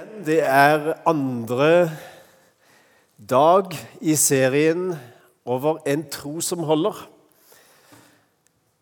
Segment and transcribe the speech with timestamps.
[0.00, 0.24] igjen.
[0.24, 1.90] Det er andre
[3.30, 3.64] dag
[4.00, 4.98] i serien
[5.44, 7.08] over en tro som holder.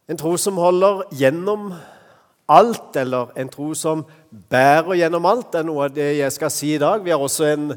[0.08, 1.74] En tro som holder gjennom
[2.48, 4.06] alt, eller en tro som
[4.50, 7.04] bærer gjennom alt, er noe av det jeg skal si i dag.
[7.04, 7.72] Vi har også en,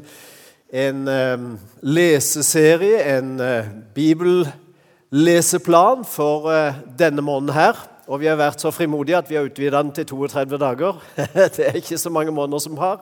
[0.72, 7.91] en um, leseserie, en uh, bibelleseplan for uh, denne måneden her.
[8.10, 10.96] Og vi har vært så frimodige at vi har utvida den til 32 dager.
[11.54, 12.98] Det er ikke så mange måneder som har.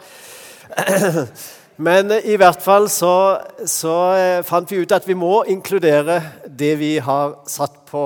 [1.89, 6.75] Men i hvert fall så, så eh, fant vi ut at vi må inkludere det
[6.82, 8.04] vi har satt på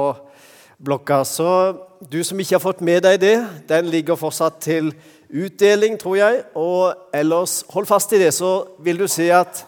[0.79, 1.25] blokka.
[1.27, 1.49] Så
[1.99, 3.35] du som ikke har fått med deg det,
[3.67, 4.93] den ligger fortsatt til
[5.35, 6.45] utdeling, tror jeg.
[6.55, 9.65] Og ellers, hold fast i det, så vil du se at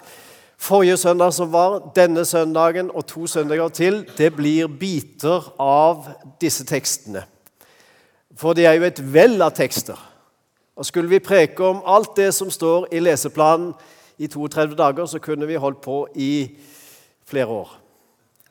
[0.58, 6.06] Forrige søndag som var, denne søndagen og to søndager til, det blir biter av
[6.40, 7.26] disse tekstene.
[8.36, 9.98] For det er jo et vell av tekster.
[10.76, 13.72] Og Skulle vi preke om alt det som står i leseplanen
[14.18, 16.56] i 32 dager, så kunne vi holdt på i
[17.24, 17.70] flere år.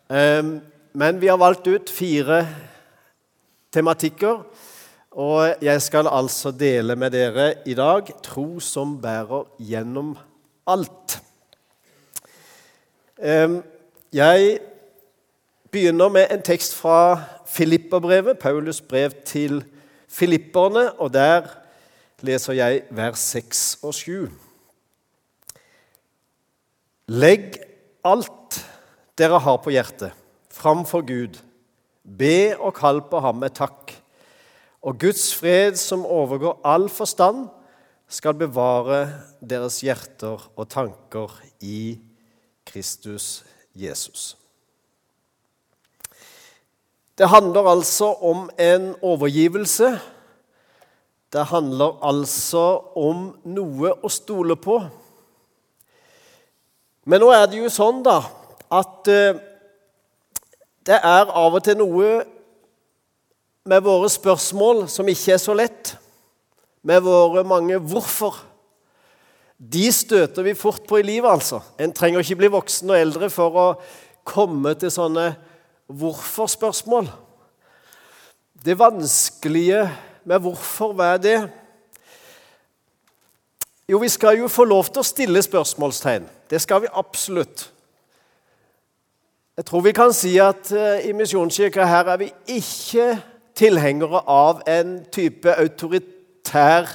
[0.09, 0.61] Ehm,
[0.93, 2.45] men vi har valgt ut fire
[3.73, 4.43] tematikker,
[5.11, 10.15] og jeg skal altså dele med dere i dag tro som bærer gjennom
[10.67, 11.19] alt.
[13.15, 14.59] Jeg
[15.71, 19.63] begynner med en tekst fra Filipperbrevet, Paulus brev til
[20.07, 21.47] filipperne, og der
[22.19, 24.29] leser jeg vers 6 og 7.
[27.07, 27.55] Legg
[28.03, 28.59] alt
[29.17, 30.11] dere har på hjertet,
[30.51, 31.39] framfor Gud.
[32.03, 33.93] Be og kall på ham med takk.
[34.83, 37.47] Og Guds fred, som overgår all forstand,
[38.09, 39.07] skal bevare
[39.39, 41.31] deres hjerter og tanker
[41.63, 41.95] i
[42.65, 43.43] Kristus
[43.75, 44.37] Jesus.
[47.17, 49.99] Det handler altså om en overgivelse.
[51.33, 54.81] Det handler altså om noe å stole på.
[57.05, 58.17] Men nå er det jo sånn da,
[58.73, 59.37] at eh,
[60.85, 62.09] det er av og til noe
[63.65, 65.95] med våre spørsmål som ikke er så lett.
[66.85, 68.54] Med våre mange 'hvorfor'.
[69.55, 71.61] De støter vi fort på i livet, altså.
[71.79, 73.67] En trenger ikke bli voksen og eldre for å
[74.27, 75.29] komme til sånne
[75.87, 77.07] hvorfor-spørsmål.
[78.65, 79.85] Det vanskelige
[80.25, 81.37] med hvorfor, hva er det?
[83.87, 86.25] Jo, vi skal jo få lov til å stille spørsmålstegn.
[86.49, 87.69] Det skal vi absolutt.
[89.55, 93.13] Jeg tror vi kan si at uh, i Misjonskirka her er vi ikke
[93.55, 96.89] tilhengere av en type autoritær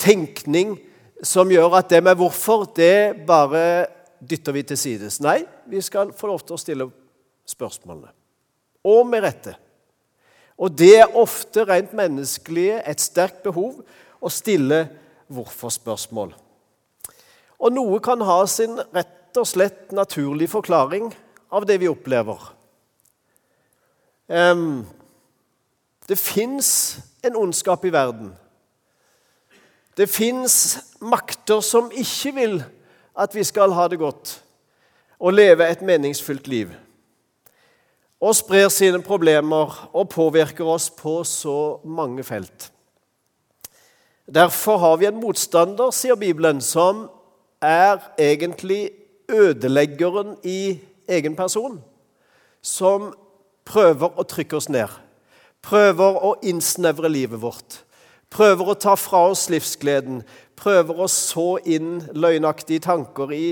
[0.00, 0.78] tenkning
[1.22, 3.86] som gjør at det med hvorfor, det bare
[4.20, 5.20] dytter vi til sides.
[5.24, 6.86] Nei, vi skal få lov til å stille
[7.48, 8.12] spørsmålene.
[8.88, 9.54] Og med rette.
[10.60, 13.80] Og det er ofte rent menneskelige, et sterkt behov
[14.20, 14.84] å stille
[15.32, 16.34] hvorfor-spørsmål.
[17.60, 21.10] Og noe kan ha sin rett og slett naturlige forklaring
[21.52, 22.40] av det vi opplever.
[24.30, 24.84] Um,
[26.08, 28.32] det fins en ondskap i verden.
[30.00, 32.54] Det fins makter som ikke vil
[33.20, 34.38] at vi skal ha det godt
[35.20, 36.70] og leve et meningsfylt liv.
[38.20, 42.70] Og sprer sine problemer og påvirker oss på så mange felt.
[44.24, 47.08] Derfor har vi en motstander, sier Bibelen, som
[47.60, 48.94] er egentlig
[49.28, 51.76] ødeleggeren i egen person.
[52.62, 53.10] Som
[53.68, 54.88] prøver å trykke oss ned,
[55.60, 57.82] prøver å innsnevre livet vårt
[58.30, 60.22] prøver å ta fra oss livsgleden,
[60.60, 63.46] prøver å så inn løgnaktige tanker i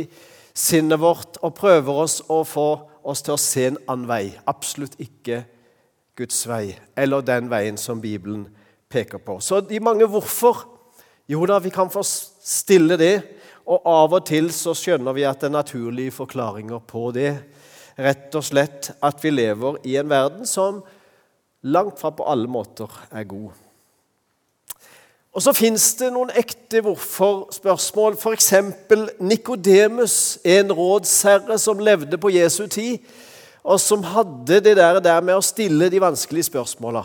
[0.58, 2.68] sinnet vårt og prøver oss å få
[3.08, 4.24] oss til å se en annen vei.
[4.50, 5.42] Absolutt ikke
[6.18, 8.48] Guds vei, eller den veien som Bibelen
[8.90, 9.38] peker på.
[9.40, 10.74] Så de mange hvorfor
[11.28, 13.18] Jo da, vi kan få stille det,
[13.68, 17.34] og av og til så skjønner vi at det er naturlige forklaringer på det.
[18.00, 20.80] Rett og slett at vi lever i en verden som
[21.68, 23.67] langt fra på alle måter er god.
[25.36, 28.16] Og så fins det noen ekte hvorfor-spørsmål.
[28.16, 28.48] F.eks.
[29.20, 33.04] Nikodemus, en rådsherre som levde på Jesu tid,
[33.62, 37.04] og som hadde det der med å stille de vanskelige spørsmåla.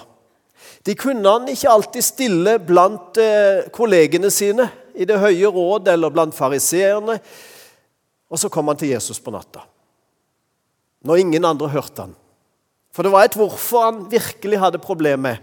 [0.84, 6.12] De kunne han ikke alltid stille blant eh, kollegene sine i Det høye råd eller
[6.14, 7.18] blant fariseerne.
[8.30, 9.64] Og så kom han til Jesus på natta,
[11.06, 12.16] når ingen andre hørte han.
[12.94, 15.38] For det var et hvorfor han virkelig hadde problem med.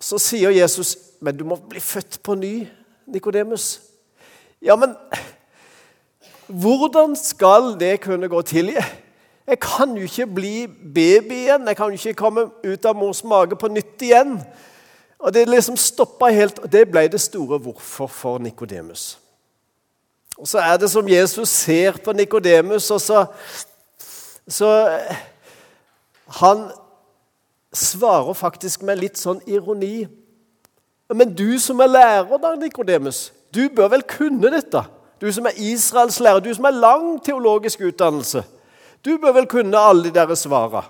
[0.00, 2.66] Så sier Jesus, 'Men du må bli født på ny,
[3.06, 3.80] Nikodemus.'
[4.62, 4.96] Ja, men
[6.46, 8.74] hvordan skal det kunne gå til?
[9.46, 11.68] Jeg kan jo ikke bli baby igjen.
[11.68, 14.42] Jeg kan jo ikke komme ut av mors mage på nytt igjen.
[15.18, 19.18] Og det liksom stoppa helt, og det ble det store hvorfor for Nikodemus.
[20.38, 23.24] Og så er det som Jesus ser på Nikodemus, og så,
[24.48, 24.98] så
[26.26, 26.70] Han
[27.74, 30.06] svarer faktisk med litt sånn ironi.
[31.14, 34.84] Men du som er lærer, da, Nikodemus, du bør vel kunne dette?
[35.20, 38.44] Du som er Israels lærer, du som har lang teologisk utdannelse.
[39.04, 40.84] Du bør vel kunne alle de der svara.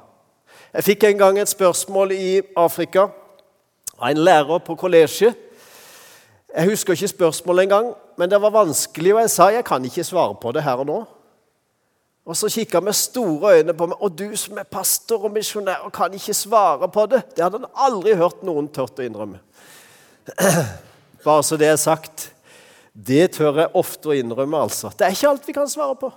[0.74, 3.08] Jeg fikk en gang et spørsmål i Afrika
[3.98, 5.36] av en lærer på kollegiet.
[6.54, 10.04] Jeg husker ikke spørsmålet engang, men det var vanskelig, og jeg sa jeg kan ikke
[10.04, 10.98] svare på det her og nå.
[12.28, 13.96] Og Så kikka med store øyne på meg.
[14.00, 17.58] 'Og du som er pastor og misjonær og kan ikke svare på det?' Det hadde
[17.58, 19.38] han aldri hørt noen tørt å innrømme.
[21.24, 22.32] Bare så det er sagt.
[22.92, 24.90] Det tør jeg ofte å innrømme, altså.
[24.98, 26.12] Det er ikke alt vi kan svare på.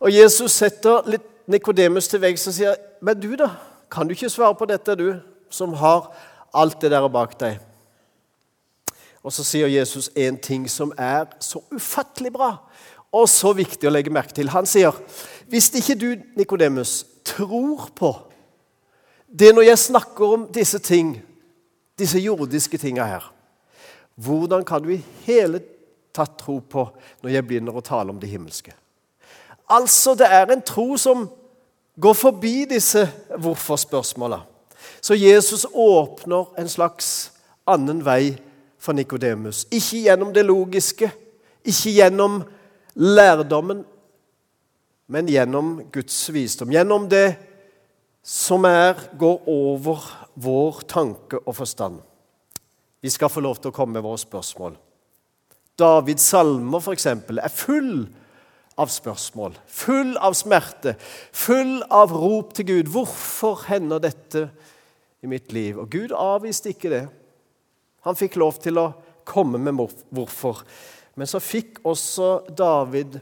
[0.00, 3.50] Og Jesus setter litt Nikodemus til veggs og sier, 'Men du, da?
[3.90, 5.20] Kan du ikke svare på dette, du
[5.50, 6.08] som har
[6.54, 7.60] alt det der bak deg?'
[9.22, 12.56] Og så sier Jesus en ting som er så ufattelig bra
[13.12, 14.48] og så viktig å legge merke til.
[14.48, 14.92] Han sier,
[15.48, 18.16] 'Hvis ikke du, Nikodemus, tror på
[19.38, 21.22] det når jeg snakker om disse ting,
[21.98, 23.32] disse jordiske tinga her,
[24.16, 25.60] hvordan kan du i hele
[26.14, 26.88] tatt tro på
[27.22, 28.74] når jeg begynner å tale om det himmelske?'
[29.70, 31.30] Altså, det er en tro som
[32.00, 34.40] går forbi disse hvorfor-spørsmåla.
[35.00, 37.32] Så Jesus åpner en slags
[37.66, 38.36] annen vei
[38.78, 39.66] for Nikodemus.
[39.70, 41.12] Ikke gjennom det logiske,
[41.64, 42.42] ikke gjennom
[42.94, 43.84] lærdommen,
[45.12, 46.72] men gjennom Guds visdom.
[46.72, 47.36] Gjennom det
[48.22, 52.00] som er, går over vår tanke og forstand.
[53.02, 54.76] Vi skal få lov til å komme med våre spørsmål.
[55.78, 58.04] Davids salmer eksempel, er full
[58.80, 60.94] av spørsmål, full av smerte,
[61.32, 62.92] full av rop til Gud.
[62.92, 64.50] 'Hvorfor hender dette
[65.22, 67.08] i mitt liv?' Og Gud avviste ikke det.
[68.04, 68.92] Han fikk lov til å
[69.24, 69.74] komme med
[70.10, 70.62] hvorfor.
[71.16, 73.18] Men så fikk også David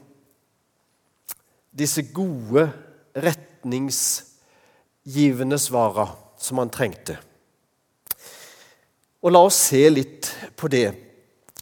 [1.71, 2.73] disse gode,
[3.17, 6.09] retningsgivende svara
[6.39, 7.19] som han trengte.
[9.21, 10.95] Og la oss se litt på det.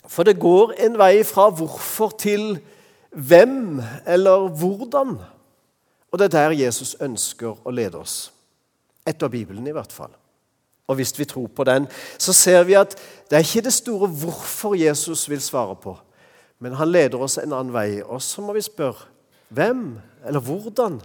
[0.08, 2.58] For det går en vei fra hvorfor til
[3.10, 5.18] hvem eller hvordan.
[6.08, 8.32] Og det er der Jesus ønsker å lede oss.
[9.08, 10.12] Etter Bibelen, i hvert fall.
[10.88, 11.84] Og hvis vi tror på den,
[12.18, 12.94] så ser vi at
[13.28, 15.92] det er ikke det store hvorfor Jesus vil svare på,
[16.58, 18.02] men han leder oss en annen vei.
[18.02, 19.06] Og så må vi spørre
[19.48, 21.00] hvem, eller hvordan,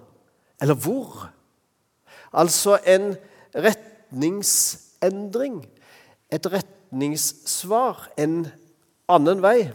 [0.61, 1.29] eller hvor?
[2.33, 3.15] Altså en
[3.55, 5.63] retningsendring,
[6.31, 8.47] et retningssvar, en
[9.07, 9.71] annen vei.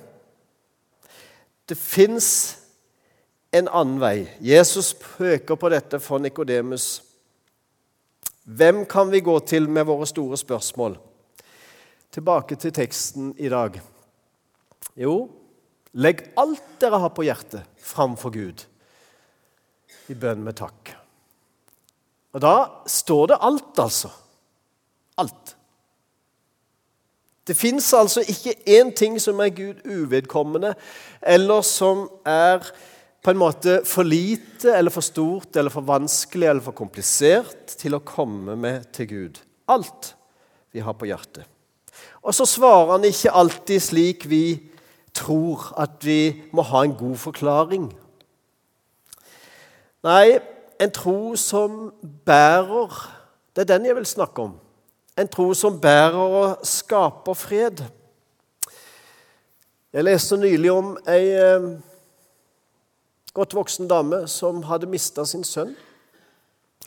[1.69, 2.59] Det fins
[3.53, 4.29] en annen vei.
[4.41, 7.03] Jesus pøker på dette for Nikodemus.
[8.45, 10.97] Hvem kan vi gå til med våre store spørsmål?
[12.13, 13.81] Tilbake til teksten i dag.
[14.97, 15.29] Jo,
[15.93, 18.65] legg alt dere har på hjertet, framfor Gud
[20.09, 20.93] i bønn med takk.
[22.37, 22.57] Og da
[22.89, 24.11] står det alt, altså.
[25.19, 25.55] Alt.
[27.49, 30.75] Det fins altså ikke én ting som er Gud uvedkommende,
[31.23, 32.61] eller som er
[33.25, 37.97] på en måte for lite eller for stort eller for vanskelig eller for komplisert til
[37.97, 39.41] å komme med til Gud.
[39.69, 40.13] Alt
[40.73, 41.49] vi har på hjertet.
[42.23, 44.43] Og så svarer han ikke alltid slik vi
[45.15, 47.89] tror, at vi må ha en god forklaring.
[50.07, 50.39] Nei,
[50.81, 51.93] en tro som
[52.27, 52.95] bærer,
[53.57, 54.57] det er den jeg vil snakke om.
[55.19, 57.83] En tro som bærer og skaper fred.
[59.93, 61.69] Jeg leste nylig om ei eh,
[63.35, 65.75] godt voksen dame som hadde mista sin sønn.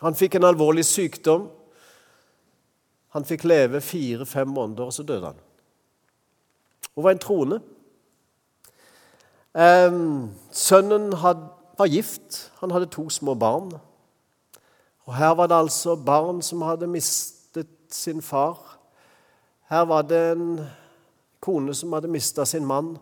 [0.01, 1.49] Han fikk en alvorlig sykdom.
[3.11, 5.39] Han fikk leve fire-fem måneder, og så døde han.
[6.95, 7.59] Hun var en troende.
[10.51, 11.11] Sønnen
[11.77, 12.51] var gift.
[12.59, 13.71] Han hadde to små barn.
[15.05, 18.77] Og Her var det altså barn som hadde mistet sin far.
[19.69, 20.59] Her var det en
[21.41, 22.97] kone som hadde mista sin mann,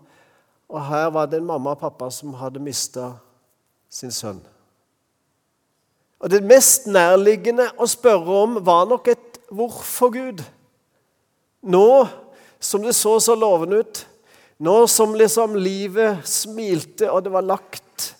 [0.69, 3.11] og her var det en mamma og pappa som hadde mista
[3.89, 4.39] sin sønn.
[6.19, 10.43] Og Det mest nærliggende å spørre om var nok et 'hvorfor, Gud'?
[11.61, 12.07] Nå
[12.59, 14.07] som det så så lovende ut,
[14.59, 18.13] nå som liksom livet smilte og det var lagt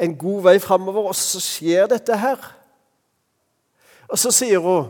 [0.00, 2.40] en god vei framover, og så skjer dette her.
[4.08, 4.88] Og så sier hun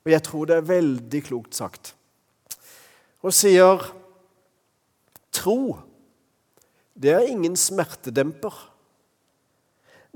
[0.00, 1.92] og jeg tror det er veldig klokt sagt.
[3.20, 3.82] Hun sier
[5.36, 5.76] tro,
[6.96, 8.54] det er ingen smertedemper,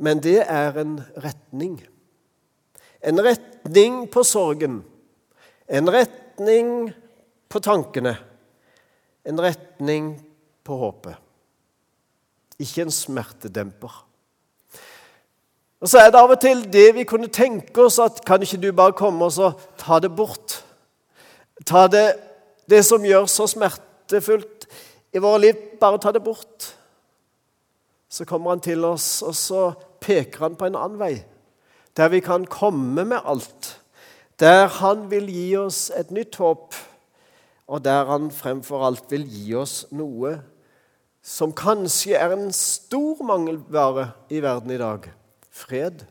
[0.01, 1.77] men det er en retning.
[3.05, 4.81] En retning på sorgen.
[5.69, 6.89] En retning
[7.53, 8.17] på tankene,
[9.25, 10.15] en retning
[10.65, 11.17] på håpet.
[12.61, 14.05] Ikke en smertedemper.
[15.85, 18.61] Og Så er det av og til det vi kunne tenke oss at Kan ikke
[18.63, 20.65] du bare komme og ta det bort?
[21.67, 22.17] Ta det,
[22.71, 24.67] det som gjør så smertefullt
[25.15, 26.75] i våre liv, bare ta det bort.
[28.09, 31.25] Så kommer han til oss, og så peker han på en annen vei,
[31.97, 33.79] der vi kan komme med alt.
[34.41, 36.75] Der han vil gi oss et nytt håp,
[37.65, 40.37] og der han fremfor alt vil gi oss noe
[41.25, 45.09] som kanskje er en stor mangelvare i verden i dag
[45.55, 46.03] fred.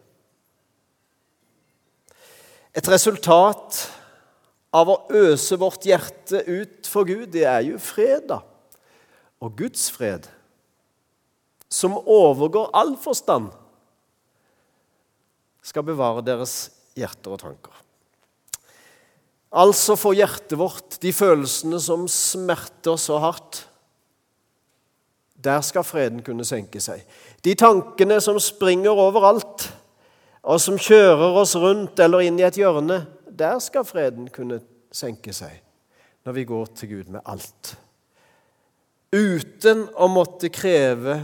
[2.74, 3.84] Et resultat
[4.74, 8.40] av å øse vårt hjerte ut for Gud, det er jo fred, da.
[9.44, 10.26] Og Guds fred,
[11.70, 13.52] som overgår all forstand,
[15.64, 17.83] skal bevare deres hjerter og tanker.
[19.54, 23.68] Altså får hjertet vårt de følelsene som smerter så hardt.
[25.44, 27.04] Der skal freden kunne senke seg.
[27.46, 29.68] De tankene som springer overalt,
[30.44, 34.60] og som kjører oss rundt eller inn i et hjørne, der skal freden kunne
[34.94, 35.62] senke seg
[36.24, 37.74] når vi går til Gud med alt.
[39.14, 41.20] Uten å måtte kreve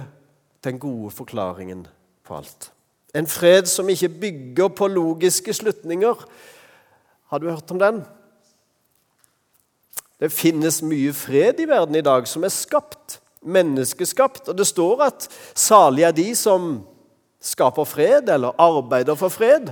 [0.63, 1.85] den gode forklaringen
[2.27, 2.69] på alt.
[3.15, 6.25] En fred som ikke bygger på logiske slutninger.
[7.31, 8.03] Har du hørt om den?
[10.19, 14.49] Det finnes mye fred i verden i dag som er skapt menneskeskapt.
[14.49, 16.81] Og det står at salige er de som
[17.41, 19.71] skaper fred, eller arbeider for fred.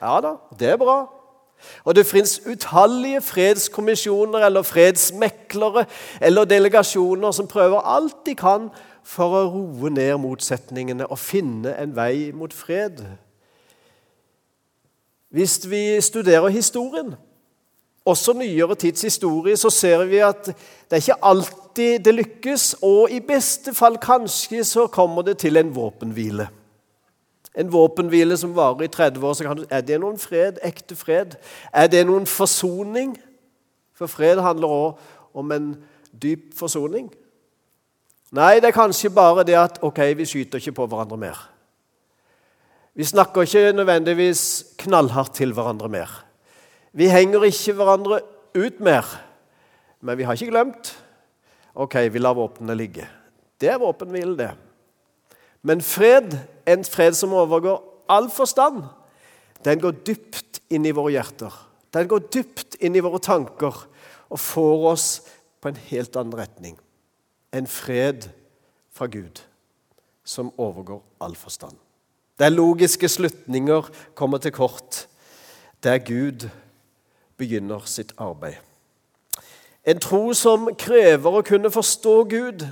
[0.00, 1.04] Ja da, det er bra.
[1.84, 5.84] Og det fins utallige fredskommisjoner eller fredsmeklere
[6.20, 8.68] eller delegasjoner som prøver alt de kan
[9.04, 13.04] for å roe ned motsetningene og finne en vei mot fred.
[15.34, 17.14] Hvis vi studerer historien,
[18.04, 22.66] også nyere tids historie, så ser vi at det er ikke alltid det lykkes.
[22.82, 26.48] Og i beste fall kanskje så kommer det til en våpenhvile.
[27.54, 29.34] En våpenhvile som varer i 30 år.
[29.42, 30.58] kan Er det noen fred?
[30.62, 31.36] Ekte fred?
[31.72, 33.16] Er det noen forsoning?
[33.94, 34.98] For fred handler òg
[35.34, 35.76] om en
[36.22, 37.10] dyp forsoning.
[38.34, 41.50] Nei, det er kanskje bare det at ok, vi skyter ikke på hverandre mer.
[42.94, 46.10] Vi snakker ikke nødvendigvis knallhardt til hverandre mer.
[46.94, 48.20] Vi henger ikke hverandre
[48.54, 49.08] ut mer,
[50.00, 50.92] men vi har ikke glemt.
[51.74, 53.08] Ok, vi lar våpnene ligge.
[53.58, 54.52] Det er våpenhvile, det.
[55.66, 56.36] Men fred,
[56.70, 58.84] en fred som overgår all forstand,
[59.64, 61.54] den går dypt inn i våre hjerter.
[61.94, 63.74] Den går dypt inn i våre tanker
[64.28, 65.08] og får oss
[65.62, 66.76] på en helt annen retning.
[67.54, 68.28] En fred
[68.94, 69.40] fra Gud
[70.24, 71.74] som overgår all forstand.
[72.38, 75.06] Der logiske slutninger kommer til kort.
[75.82, 76.48] Der Gud
[77.36, 78.60] begynner sitt arbeid.
[79.84, 82.64] En tro som krever å kunne forstå Gud.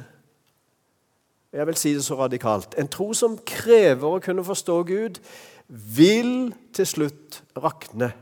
[1.53, 2.75] Jeg vil si det så radikalt.
[2.81, 5.21] En tro som krever å kunne forstå Gud,
[5.69, 8.13] vil til slutt rakne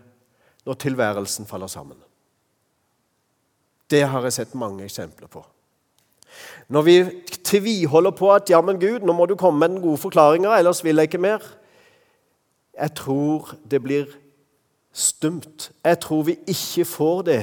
[0.67, 1.99] når tilværelsen faller sammen.
[3.91, 5.43] Det har jeg sett mange eksempler på.
[6.71, 6.97] Når vi
[7.43, 10.85] tviholder på at 'ja, men Gud, nå må du komme med den gode forklaringa, ellers
[10.85, 11.43] vil jeg ikke mer',
[12.81, 14.07] jeg tror det blir
[14.93, 15.71] stumt.
[15.85, 17.43] Jeg tror vi ikke får det.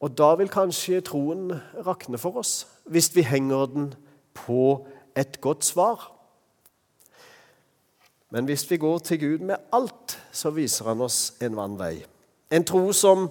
[0.00, 1.52] Og da vil kanskje troen
[1.86, 3.94] rakne for oss, hvis vi henger den
[4.34, 6.12] på et godt svar.
[8.30, 12.04] Men hvis vi går til Gud med alt, så viser han oss en vann vei.
[12.50, 13.30] En tro som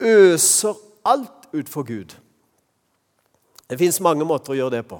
[0.00, 2.16] øser alt ut for Gud.
[3.70, 4.98] Det fins mange måter å gjøre det på.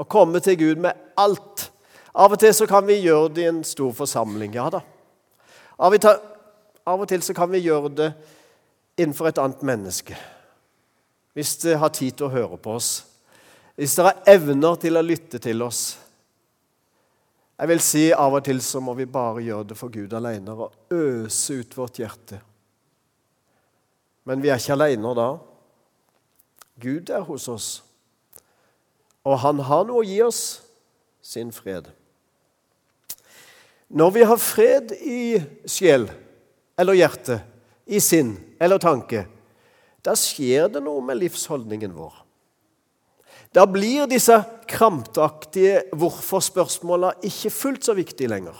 [0.00, 1.68] Å komme til Gud med alt.
[2.14, 4.54] Av og til så kan vi gjøre det i en stor forsamling.
[4.56, 4.80] Ja da.
[5.78, 6.33] Av og til
[6.86, 8.10] av og til så kan vi gjøre det
[9.00, 10.16] innenfor et annet menneske.
[11.34, 12.90] Hvis det har tid til å høre på oss.
[13.74, 15.96] Hvis det har evner til å lytte til oss.
[17.54, 20.54] Jeg vil si Av og til så må vi bare gjøre det for Gud alene
[20.54, 22.40] og øse ut vårt hjerte.
[24.24, 25.28] Men vi er ikke alene da.
[26.82, 27.68] Gud er hos oss,
[29.22, 30.40] og han har noe å gi oss
[31.22, 31.86] sin fred.
[33.94, 35.20] Når vi har fred i
[35.70, 36.08] sjel,
[36.78, 37.40] eller hjerte,
[37.86, 39.26] i sinn eller tanke,
[40.04, 42.14] da skjer det noe med livsholdningen vår.
[43.54, 44.36] Da blir disse
[44.68, 48.56] krampaktige hvorfor-spørsmåla ikke fullt så viktige lenger.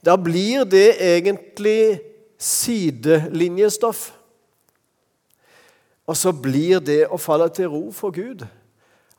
[0.00, 2.00] Da blir det egentlig
[2.40, 4.14] sidelinjestoff.
[6.08, 8.46] Og så blir det å falle til ro for Gud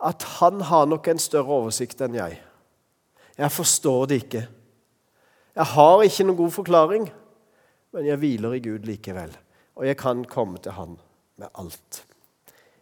[0.01, 2.39] at han har nok en større oversikt enn jeg.
[3.37, 4.41] Jeg forstår det ikke.
[5.55, 7.05] Jeg har ikke noen god forklaring
[7.91, 9.33] men jeg hviler i Gud likevel.
[9.75, 10.98] Og jeg kan komme til Han
[11.41, 12.03] med alt.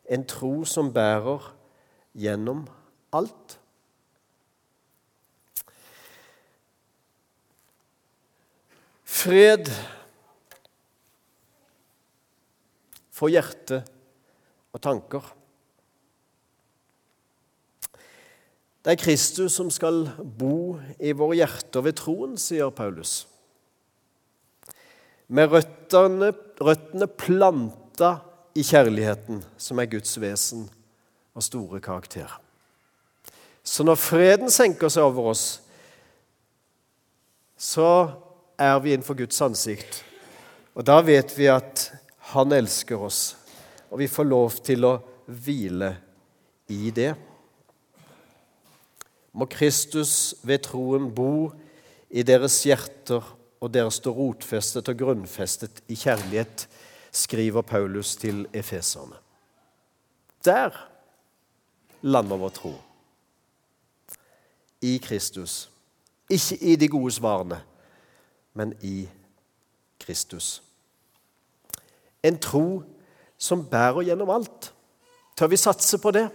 [0.10, 1.51] En tro som bærer
[2.18, 2.66] gjennom
[3.13, 3.58] alt.
[9.06, 9.68] Fred
[13.13, 13.82] for hjerte
[14.72, 15.25] og tanker.
[18.80, 20.06] Det er Kristus som skal
[20.39, 23.25] bo i våre hjerter ved troen, sier Paulus.
[25.29, 28.15] Med røttene, røttene planta
[28.57, 30.65] i kjærligheten, som er Guds vesen
[31.38, 32.31] og store karakter.
[33.63, 35.45] Så når freden senker seg over oss,
[37.59, 37.89] så
[38.57, 40.01] er vi innenfor Guds ansikt.
[40.74, 41.89] Og da vet vi at
[42.29, 43.33] Han elsker oss,
[43.89, 44.91] og vi får lov til å
[45.25, 45.95] hvile
[46.69, 47.15] i det.
[49.33, 51.50] Må Kristus ved troen bo
[52.13, 53.25] i deres hjerter,
[53.60, 56.68] og dere står rotfestet og grunnfestet i kjærlighet,
[57.12, 59.18] skriver Paulus til efeserne.
[60.46, 60.70] Der
[62.01, 62.74] lander vår tro.
[64.82, 65.70] I Kristus.
[66.30, 67.62] Ikke i de gode svarene,
[68.54, 69.10] men i
[70.00, 70.62] Kristus.
[72.24, 72.84] En tro
[73.38, 74.74] som bærer gjennom alt.
[75.36, 76.28] Tør vi satse på det?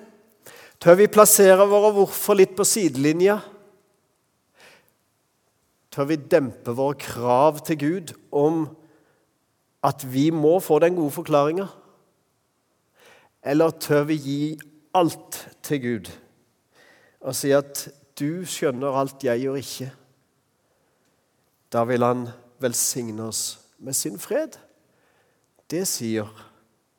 [0.81, 3.39] Tør vi plassere våre hvorfor litt på sidelinja?
[5.95, 8.65] Tør vi dempe våre krav til Gud om
[9.87, 11.67] at vi må få den gode forklaringa?
[13.47, 14.39] Eller tør vi gi
[14.95, 16.11] alt til Gud
[17.21, 19.91] og si at 'du skjønner alt, jeg gjør ikke'?
[21.73, 24.59] Da vil han velsigne oss med sin fred.
[25.71, 26.29] Det sier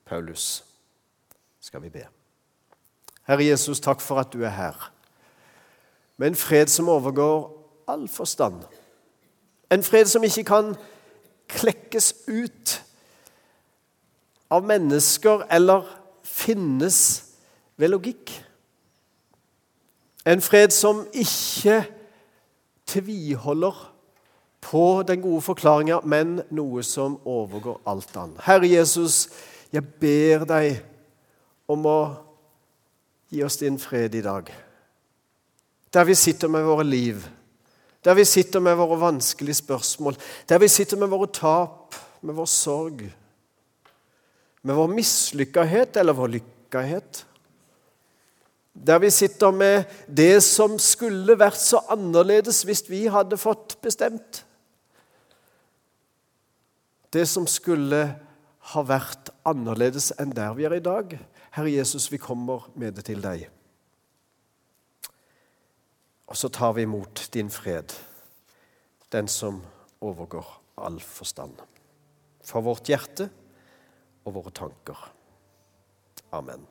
[0.05, 0.63] Paulus.
[1.59, 2.07] Skal vi be.
[3.27, 4.91] Herre Jesus, takk for at du er her.
[6.17, 7.51] Med en fred som overgår
[7.87, 8.63] all forstand.
[9.71, 10.75] En fred som ikke kan
[11.49, 12.81] klekkes ut
[14.51, 15.87] av mennesker eller
[16.23, 16.99] finnes
[17.77, 18.31] ved logikk.
[20.25, 21.83] En fred som ikke
[22.89, 23.95] tviholder
[24.65, 28.41] på den gode forklaringa, men noe som overgår alt annet.
[28.47, 29.27] Herre Jesus,
[29.73, 30.79] jeg ber deg
[31.69, 31.99] om å
[33.29, 34.49] gi oss din fred i dag.
[35.93, 37.21] Der vi sitter med våre liv,
[38.05, 40.17] der vi sitter med våre vanskelige spørsmål,
[40.49, 43.01] der vi sitter med våre tap, med vår sorg,
[44.61, 47.25] med vår mislykkahet eller vår lykkahet.
[48.75, 54.43] Der vi sitter med det som skulle vært så annerledes hvis vi hadde fått bestemt.
[57.13, 58.03] Det som skulle
[58.73, 61.17] ha vært annerledes enn der vi er i dag.
[61.55, 63.47] Herre Jesus, vi kommer med det til deg.
[66.27, 67.93] Og så tar vi imot din fred,
[69.13, 69.61] den som
[70.01, 71.59] overgår all forstand.
[72.45, 73.29] For vårt hjerte
[74.25, 74.97] og våre tanker.
[76.33, 76.65] Amen.